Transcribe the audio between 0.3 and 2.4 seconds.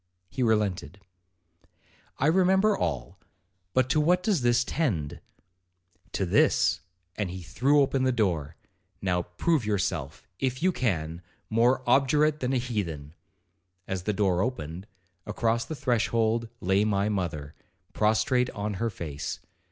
he relented.' 'I